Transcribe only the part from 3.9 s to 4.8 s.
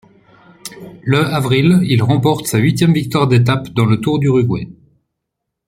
Tour d'Uruguay.